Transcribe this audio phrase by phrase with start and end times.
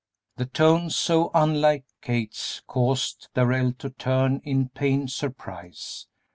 [0.37, 6.07] The tones, so unlike Kate's, caused Darrell to turn in pained surprise.